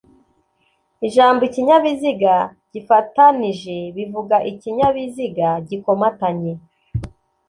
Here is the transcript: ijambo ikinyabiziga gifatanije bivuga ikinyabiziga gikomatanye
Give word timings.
ijambo 1.07 1.41
ikinyabiziga 1.49 2.35
gifatanije 2.73 3.75
bivuga 3.95 4.35
ikinyabiziga 4.51 5.47
gikomatanye 5.67 6.53